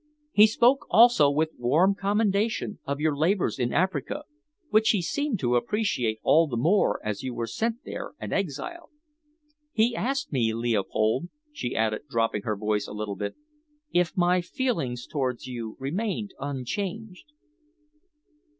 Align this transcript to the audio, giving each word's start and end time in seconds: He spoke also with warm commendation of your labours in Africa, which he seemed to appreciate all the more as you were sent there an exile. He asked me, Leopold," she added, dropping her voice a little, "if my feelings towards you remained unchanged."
He 0.31 0.47
spoke 0.47 0.87
also 0.89 1.29
with 1.29 1.51
warm 1.59 1.93
commendation 1.93 2.79
of 2.85 2.99
your 2.99 3.15
labours 3.15 3.59
in 3.59 3.71
Africa, 3.71 4.23
which 4.71 4.89
he 4.89 5.01
seemed 5.03 5.37
to 5.41 5.55
appreciate 5.55 6.17
all 6.23 6.47
the 6.47 6.57
more 6.57 6.99
as 7.05 7.21
you 7.21 7.35
were 7.35 7.45
sent 7.45 7.83
there 7.85 8.13
an 8.17 8.33
exile. 8.33 8.89
He 9.71 9.95
asked 9.95 10.31
me, 10.31 10.55
Leopold," 10.55 11.29
she 11.53 11.75
added, 11.75 12.07
dropping 12.09 12.41
her 12.41 12.57
voice 12.57 12.87
a 12.87 12.93
little, 12.93 13.15
"if 13.91 14.17
my 14.17 14.41
feelings 14.41 15.05
towards 15.05 15.45
you 15.45 15.77
remained 15.79 16.33
unchanged." 16.39 17.33